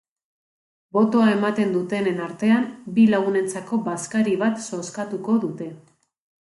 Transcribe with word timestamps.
Botoa 0.97 1.27
ematen 1.33 1.75
dutenen 1.75 2.23
artean 2.29 2.67
bi 2.97 3.05
lagunentzako 3.13 3.81
bazkari 3.91 4.37
bat 4.47 4.61
zozkatuko 4.67 5.41
dute. 5.49 5.73